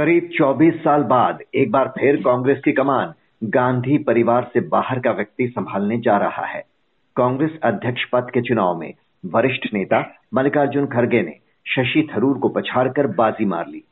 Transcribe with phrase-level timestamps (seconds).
[0.00, 3.12] करीब 24 साल बाद एक बार फिर कांग्रेस की कमान
[3.44, 6.64] गांधी परिवार से बाहर का व्यक्ति संभालने जा रहा है।
[7.16, 8.94] कांग्रेस अध्यक्ष पद के चुनाव में
[9.26, 11.36] वरिष्ठ नेता मल्लिकार्जुन खड़गे ने
[11.66, 13.82] शशि थरूर को पछाड़कर बाजी मार ली।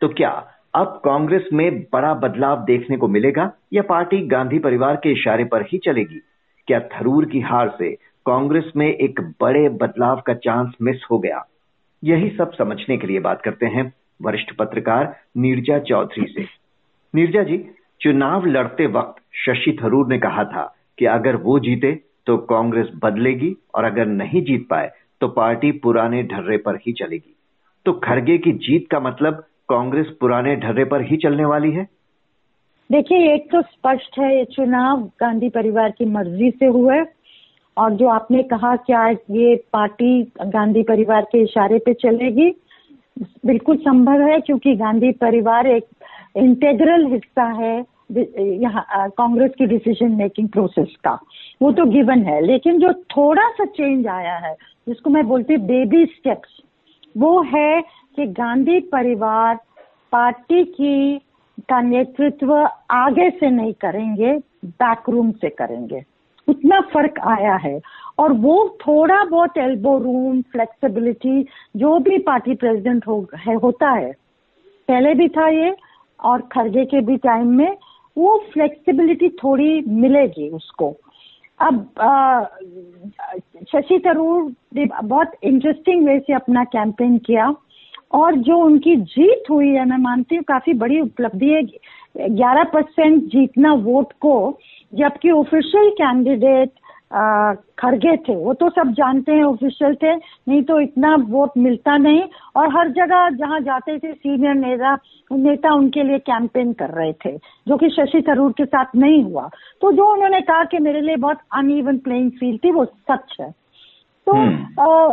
[0.00, 5.12] तो क्या अब कांग्रेस में बड़ा बदलाव देखने को मिलेगा या पार्टी गांधी परिवार के
[5.12, 6.20] इशारे पर ही चलेगी?
[6.66, 7.94] क्या थरूर की हार से
[8.26, 11.46] कांग्रेस में एक बड़े बदलाव का चांस मिस हो गया?
[12.04, 16.46] यही सब समझने के लिए बात करते हैं वरिष्ठ पत्रकार नीरजा चौधरी से।
[17.14, 17.58] नीरजा जी,
[18.00, 20.64] चुनाव लड़ते वक्त शशि थरूर ने कहा था
[20.98, 21.92] कि अगर वो जीते
[22.26, 27.34] तो कांग्रेस बदलेगी और अगर नहीं जीत पाए तो पार्टी पुराने ढर्रे पर ही चलेगी।
[27.86, 31.86] तो खड़गे की जीत का मतलब कांग्रेस पुराने ढर्रे पर ही चलने वाली है?
[32.90, 37.06] देखिए, एक तो स्पष्ट है, ये चुनाव गांधी परिवार की मर्ज़ी से हुआ है।
[37.76, 42.50] और जो आपने कहा क्या ये पार्टी गांधी परिवार के इशारे पे चलेगी
[43.46, 45.86] बिल्कुल संभव है, क्योंकि गांधी परिवार एक
[46.36, 47.76] इंटेग्रल हिस्सा है
[48.10, 51.18] यहाँ कांग्रेस की डिसीज़न मेकिंग प्रोसेस का।
[51.62, 54.54] वो तो गिवन है, लेकिन जो थोड़ा सा चेंज आया है,
[54.88, 56.60] जिसको मैं बोलती हूँ बेबी स्टेप्स
[57.14, 57.80] वो है
[58.16, 59.58] कि गांधी परिवार
[60.12, 61.18] पार्टी की,
[61.60, 62.54] का नेतृत्व
[62.90, 64.32] आगे से नहीं करेंगे
[64.64, 66.02] बैकरूम से करेंगे।
[66.48, 67.78] उतना फ़र्क आया है।
[68.18, 71.42] और वो थोड़ा बहुत एल्बो रूम फ्लेक्सिबिलिटी
[71.76, 74.12] जो भी पार्टी प्रेसिडेंट हो, है, होता है,
[74.88, 75.74] पहले भी था ये,
[76.20, 77.76] और खरगे के भी टाइम में,
[78.16, 80.94] वो फ्लेक्सिबिलिटी थोड़ी मिलेगी उसको।
[81.60, 81.86] अब
[83.68, 87.54] शशि थरूर ने बहुत इंटरेस्टिंग वे से अपना कैंपेन किया,
[88.12, 91.62] और जो उनकी जीत हुई है, मैं मानती हूँ, काफ़ी बड़ी उपलब्धि है,
[92.30, 94.58] ग्यारह परसेंट जीतना वोट को,
[94.92, 96.70] जबकि ऑफिशियल कैंडिडेट
[97.12, 102.22] खड़गे थे। वो तो सब जानते हैं ऑफिशियल थे। नहीं तो इतना वोट मिलता नहीं।
[102.56, 104.94] और हर जगह जहाँ जाते थे सीनियर नेता
[105.32, 107.36] नेता उनके लिए कैंपेन कर रहे थे
[107.68, 109.48] जो कि शशि थरूर के साथ नहीं हुआ।
[109.80, 113.50] तो जो उन्होंने कहा कि मेरे लिए बहुत अनइवन प्लेइंग फ़ील्ड थी वो सच है।
[114.26, 115.08] तो हम्म।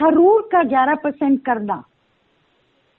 [0.00, 1.82] थरूर का ग्यारह परसेंट करना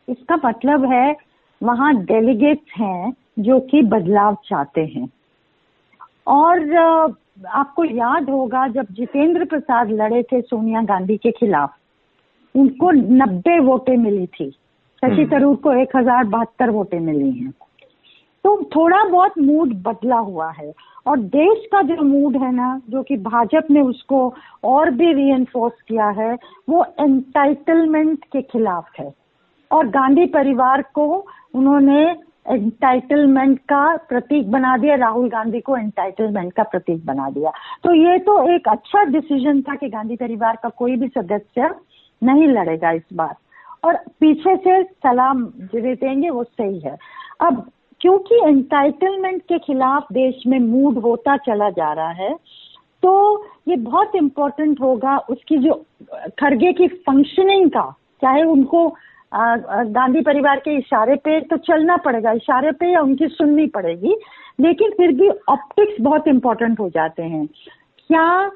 [0.07, 1.15] इसका मतलब है
[1.61, 5.07] वहाँ डेलीगेट्स हैं जो कि बदलाव चाहते हैं।
[6.27, 6.59] और
[7.37, 11.73] आपको याद होगा जब जितेंद्र प्रसाद लड़े थे सोनिया गांधी के खिलाफ
[12.55, 17.51] उनको नब्बे वोटें मिली थी। शशि हम्म। थरूर को एक हज़ार बहत्तर वोटें मिली हैं।
[18.43, 20.71] तो थोड़ा बहुत मूड बदला हुआ है
[21.05, 25.45] और देश का जो मूड है ना जो कि भाजपा ने उसको और भी री
[25.53, 26.37] किया है
[26.69, 29.13] वो एंटाइटलमेंट के खिलाफ है।
[29.71, 31.25] और गांधी परिवार को
[31.55, 37.51] उन्होंने एंटाइटलमेंट का प्रतीक बना दिया, राहुल गांधी को एंटाइटलमेंट का प्रतीक बना दिया।
[37.83, 41.69] तो ये तो एक अच्छा डिसीज़न था कि गांधी परिवार का कोई भी सदस्य
[42.21, 43.35] नहीं लड़ेगा इस बार।
[43.83, 45.43] और पीछे से सलाम
[45.75, 46.97] देंगे, वो सही है।
[47.41, 47.65] अब
[48.01, 52.33] क्योंकि एंटाइटलमेंट के खिलाफ देश में मूड होता चला जा रहा है
[53.03, 55.73] तो ये बहुत इम्पोर्टेंट होगा। उसकी जो
[56.39, 57.89] खरगे की फंक्शनिंग का,
[58.21, 58.87] चाहे उनको
[59.35, 64.15] गांधी परिवार के इशारे पे तो चलना पड़ेगा इशारे पे या उनकी सुननी पड़ेगी
[64.59, 67.45] लेकिन फिर भी ऑप्टिक्स बहुत इम्पोर्टेंट हो जाते हैं।
[68.09, 68.49] क्या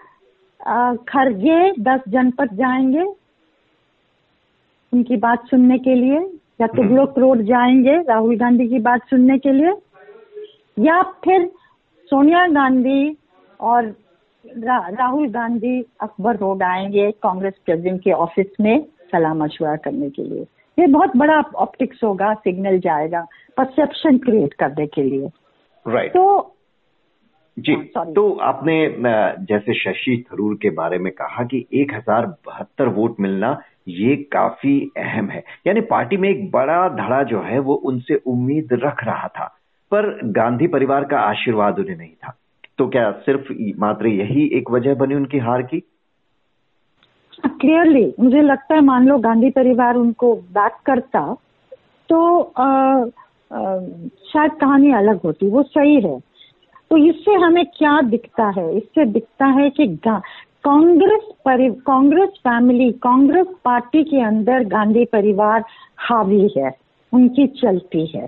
[1.10, 3.04] खरगे दस जनपद जाएँगे
[4.94, 6.20] उनकी बात सुनने के लिए?
[6.62, 9.74] या तुगलोक हम्म। रोड जाएँगे राहुल गांधी की बात सुनने के लिए?
[10.78, 11.46] या फिर
[12.12, 13.18] सोनिया गांधी
[13.60, 18.82] और रा, राहुल गांधी अकबर रोड आएँगे कांग्रेस प्रेसिडेंट के ऑफ़िस में
[19.12, 20.46] सलाह मशवरा करने के लिए?
[20.80, 23.26] ये बहुत बड़ा ऑप्टिक्स होगा सिग्नल जाएगा
[23.58, 25.28] परसेप्शन क्रिएट करने के लिए।
[25.86, 26.14] Right right.
[26.14, 26.56] तो
[27.58, 28.76] जी हाँ, तो आपने
[29.46, 33.52] जैसे शशि थरूर के बारे में कहा कि एक हज़ार बहत्तर वोट मिलना
[33.88, 38.74] ये काफ़ी अहम है। यानी पार्टी में एक बड़ा धड़ा जो है वो उनसे उम्मीद
[38.84, 39.46] रख रहा था
[39.92, 42.36] पर गांधी परिवार का आशीर्वाद उन्हें नहीं था।
[42.78, 45.84] तो क्या सिर्फ़ मात्र यही एक वजह बनी उनकी हार की?
[47.46, 51.36] क्लियरली मुझे लगता है मान लो गांधी परिवार उनको बैक करता
[52.10, 53.80] तो आ, आ,
[54.34, 56.20] शायद कहानी अलग होती वो सही है।
[56.90, 58.78] तो इससे हमें क्या दिखता है?
[58.78, 61.22] इससे दिखता है कि कांग्रेस
[61.88, 65.64] कांग्रेस फैमिली कांग्रेस पार्टी के अंदर गांधी परिवार
[65.98, 66.72] हावी है
[67.14, 68.28] उनकी चलती है।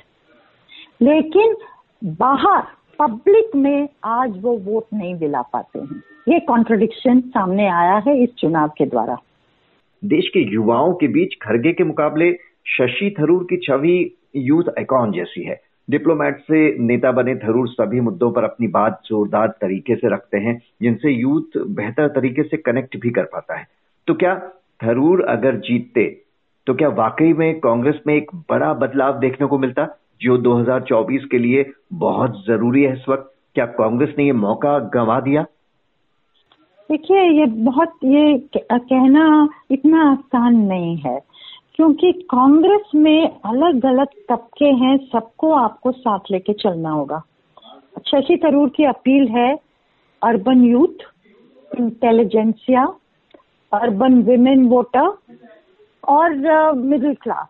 [1.02, 1.56] लेकिन
[2.04, 2.64] बाहर
[3.00, 8.30] पब्लिक में आज वो वोट नहीं दिला पाते हैं। ये कॉन्ट्रडिक्शन सामने आया है इस
[8.38, 9.18] चुनाव के द्वारा।
[10.04, 12.32] देश के युवाओं के बीच खरगे के मुकाबले
[12.68, 13.96] शशि थरूर की छवि
[14.36, 15.60] यूथ आइकॉन जैसी है।
[15.90, 20.60] डिप्लोमेट से नेता बने थरूर सभी मुद्दों पर अपनी बात जोरदार तरीके से रखते हैं,
[20.82, 23.68] जिनसे यूथ बेहतर तरीके से कनेक्ट भी कर पाता है।
[24.08, 24.36] तो क्या
[24.84, 26.06] थरूर अगर जीतते
[26.68, 29.88] तो क्या वाकई में कांग्रेस में एक बड़ा बदलाव देखने को मिलता,
[30.22, 33.32] जो 2024 के लिए बहुत ज़रूरी है इस वक्त?
[33.56, 35.46] क्या कांग्रेस ने ये मौका गंवा दिया?
[36.92, 41.20] देखिए, ये बहुत, ये कहना इतना आसान नहीं है,
[41.76, 47.22] क्योंकि कांग्रेस में अलग अलग तबके हैं, सबको आपको साथ लेके चलना होगा।
[48.08, 49.54] शशि थरूर की अपील है,
[50.22, 51.08] urban youth,
[51.80, 52.86] intelligentsia,
[53.72, 55.08] urban women voter
[56.04, 57.48] और, मिडिल क्लास।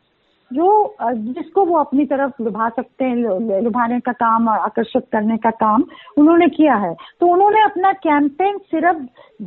[0.54, 3.16] जो जिसको वो अपनी तरफ़ लुभा सकते हैं
[3.62, 5.84] लुभाने का काम और आकर्षित करने का काम
[6.18, 8.98] उन्होंने किया है। तो उन्होंने अपना कैंपेन सिर्फ़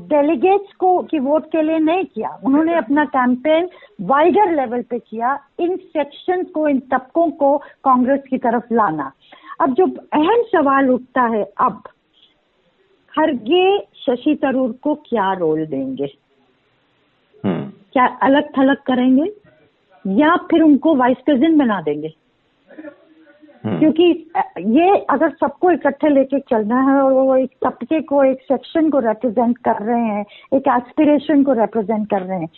[0.09, 3.69] डेलीगेट्स को की वोट के लिए नहीं किया। उन्होंने अपना कैंपेन
[4.01, 9.13] वाइडर लेवल पे किया इन सेक्शन को इन तबकों को कांग्रेस की तरफ़ लाना।
[9.61, 11.83] अब जो अहम सवाल उठता है अब
[13.15, 16.09] खरगे शशि थरूर को क्या रोल देंगे?
[17.45, 19.44] हम्म। क्या अलग थलग करेंगे?
[20.05, 22.13] या फिर उनको वाइस प्रेसिडेंट बना देंगे।
[23.65, 24.05] हम्म। क्योंकि
[24.79, 28.99] ये अगर सबको इकट्ठे लेके चलना है और वो एक तबके को एक सेक्शन को
[29.01, 30.25] रिप्रेजेंट कर रहे हैं
[30.55, 32.49] एक एस्पिरेशन को रिप्रेजेंट कर रहे हैं।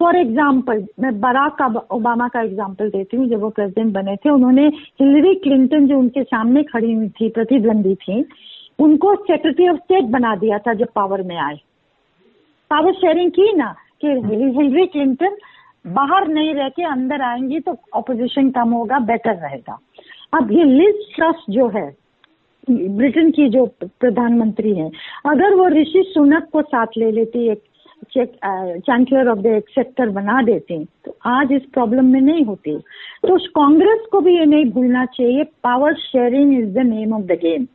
[0.00, 1.60] फॉर एग्ज़ाम्पल मैं बराक
[1.92, 4.66] ओबामा का एग्ज़ाम्पल देती हूँ जब वो प्रेसिडेंट बने थे उन्होंने
[5.00, 8.24] हिलरी क्लिंटन जो उनके सामने खड़ी हुई थी प्रतिद्वंदी थी
[8.78, 11.58] उनको सेक्रेटरी ऑफ़ स्टेट बना दिया था जब पावर में आए।
[12.70, 15.36] पावर शेयरिंग की ना कि हिलरी क्लिंटन
[15.86, 19.78] बाहर नहीं रह के अंदर आएँगी तो ऑपोजिशन कम होगा बेटर रहेगा।
[20.34, 21.88] अब ये लिज ट्रस्ट जो है
[22.68, 24.90] ब्रिटेन की जो प्रधानमंत्री है
[25.26, 27.62] अगर वो ऋषि सुनक को साथ ले लेती एक
[28.16, 32.76] चांसलर ऑफ़ द एक्सेक्टर बना देते तो आज इस प्रॉब्लम में नहीं होती।
[33.22, 37.38] तो कांग्रेस को भी ये नहीं भूलना चाहिए power sharing is the name of the
[37.42, 37.66] game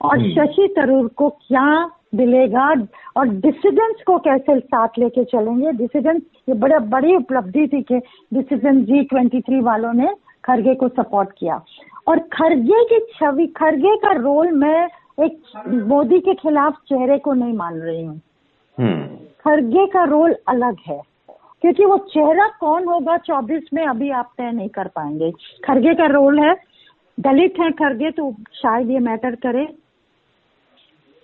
[0.00, 1.68] और हम्म। शशि थरूर को क्या
[2.16, 2.68] मिलेगा
[3.16, 5.72] और डिसिडेंट्स को कैसे साथ लेके चलेंगे?
[5.72, 7.98] डिसिडेंट ये बड़ा बड़ी उपलब्धि थी कि
[8.34, 10.14] डिसिडेंट जी ट्वेंटी थ्री वालों ने
[10.44, 11.60] खरगे को सपोर्ट किया।
[12.08, 15.40] और खरगे की छवि खरगे का रोल मैं एक
[15.88, 18.20] मोदी के खिलाफ चेहरे को नहीं मान रही हूँ।
[18.78, 19.04] हम्म।
[19.44, 21.00] खरगे का रोल अलग है
[21.62, 25.30] क्योंकि वो चेहरा कौन होगा चौबीस में अभी आप तय नहीं कर पाएँगे।
[25.64, 26.54] खरगे का रोल है
[27.18, 29.66] दलित है खरगे तो शायद ये मैटर करे।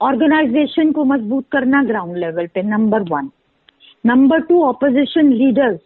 [0.03, 3.31] ऑर्गेनाइजेशन को मज़बूत करना ग्राउंड लेवल पे number one
[4.05, 5.81] number two opposition leaders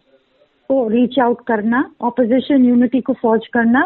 [0.69, 3.81] को रीच आउट करना ऑपोजिशन यूनिटी को फॉर्ज करना.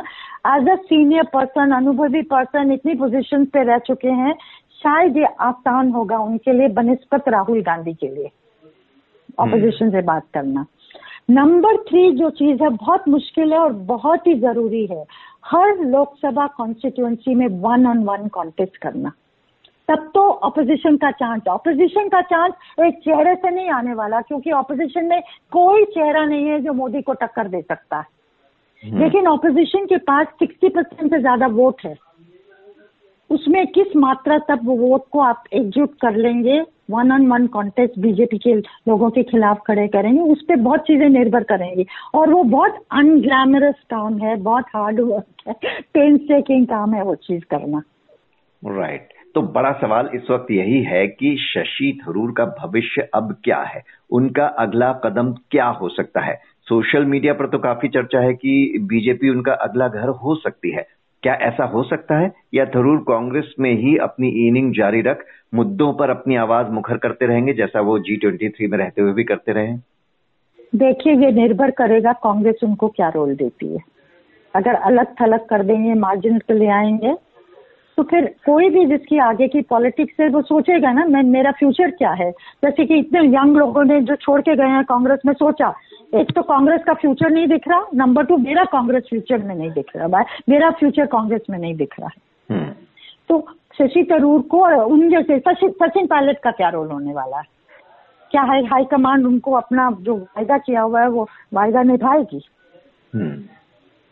[0.48, 4.34] एज अ सीनियर पर्सन अनुभवी पर्सन इतनी पोजीशन पे रह चुके हैं
[4.82, 8.30] शायद ये आसान होगा उनके लिए बनस्पत राहुल गांधी के लिए
[9.40, 10.66] ऑपोजिशन हम्म। से बात करना.
[11.30, 15.04] नंबर थ्री जो चीज़ है बहुत मुश्किल है और बहुत ही ज़रूरी है
[15.46, 19.12] हर लोकसभा कॉन्स्टिट्युएंसी में वन ऑन वन कॉन्टेस्ट करना.
[19.88, 22.54] तब तो ऑपोजिशन का चांस ऑपोजिशन का चांस
[22.86, 27.02] एक चेहरे से नहीं आने वाला क्योंकि ऑपोजिशन में कोई चेहरा नहीं है जो मोदी
[27.02, 28.06] को टक्कर दे सकता है।
[28.84, 31.96] हम्म। लेकिन ऑपोजिशन के पास 60 परसेंट से ज़्यादा वोट है।
[33.30, 36.62] उसमें किस मात्रा तक वो वोट को आप एकजुट कर लेंगे?
[36.90, 41.10] One on one contest BJP के लोगों के खिलाफ खड़े करेंगे उस पर बहुत चीज़ें
[41.10, 46.94] निर्भर करेंगी। और वो बहुत अनग्लैमरस काम है बहुत हार्ड वर्क है पेन सेकिंग काम
[46.94, 47.82] है वो चीज़ करना।
[48.66, 49.21] Right right.
[49.36, 53.84] तो बड़ा सवाल इस वक्त यही है कि शशि थरूर का भविष्य अब क्या है?
[54.12, 56.40] उनका अगला कदम क्या हो सकता है?
[56.70, 60.88] सोशल मीडिया पर तो काफ़ी चर्चा है कि बीजेपी उनका अगला घर हो सकती है।
[61.24, 62.32] क्या ऐसा हो सकता है?
[62.54, 67.26] या थरूर कांग्रेस में ही अपनी इनिंग जारी रख, मुद्दों पर अपनी आवाज़ मुखर करते
[67.26, 69.74] रहेंगे, जैसा वो जी ट्वेंटी थ्री में रहते हुए भी करते रहे
[70.76, 73.80] देखिए, ये निर्भर करेगा कांग्रेस उनको क्या रोल देती है।
[74.56, 77.31] अगर अलग थलग कर देंगे मार्जिन पे ले आएँगे
[77.98, 81.92] तो फिर कोई भी जिसकी आगे की पॉलिटिक्स है वो सोचेगा ना मैं मेरा फ्यूचर
[81.92, 82.32] क्या है
[82.64, 85.74] जैसे कि इतने यंग लोगों ने जो छोड़ के गए हैं कांग्रेस में सोचा
[86.16, 89.72] एक तो कांग्रेस का फ्यूचर नहीं दिख रहा नंबर टू मेरा कांग्रेस फ्यूचर में नहीं
[89.72, 92.72] दिख रहा मेरा फ्यूचर कांग्रेस में नहीं दिख रहा है हम्म।
[93.30, 93.40] तो
[93.78, 97.50] शशि थरूर को उन जैसे सचिन पायलट का क्या रोल होने वाला है
[98.32, 102.44] क्या है हाईकमांड उनको अपना जो वायदा किया हुआ है वो वायदा निभाएगी
[103.14, 103.32] हम्म।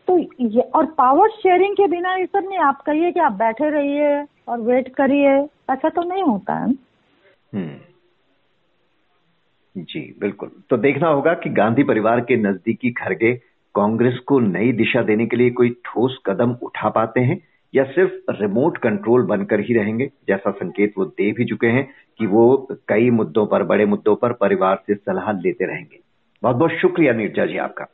[0.09, 3.69] तो ये, और पावर शेयरिंग के बिना ये सब नहीं, आप कहिए कि आप बैठे
[3.69, 5.29] रहिए और वेट करिए,
[5.73, 6.71] ऐसा तो नहीं होता है।
[7.53, 7.77] हम्म।
[9.77, 13.33] जी, बिल्कुल। तो देखना होगा कि गांधी परिवार के नजदीकी खरगे
[13.75, 17.41] कांग्रेस को नई दिशा देने के लिए कोई ठोस कदम उठा पाते हैं
[17.75, 20.11] या सिर्फ़ रिमोट कंट्रोल बनकर ही रहेंगे?
[20.27, 24.33] जैसा संकेत वो दे भी चुके हैं कि वो कई मुद्दों पर, बड़े मुद्दों पर
[24.33, 25.99] परिवार से सलाह लेते रहेंगे।
[26.43, 27.85] बहुत बहुत शुक्रिया नीरजा जी आपका।